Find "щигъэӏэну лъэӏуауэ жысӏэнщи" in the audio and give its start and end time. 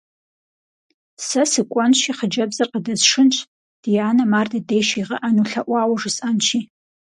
4.87-6.59